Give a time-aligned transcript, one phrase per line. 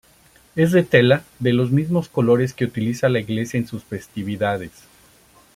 [0.55, 4.71] Es de tela de los mismos colores que utiliza la iglesia en sus festividades.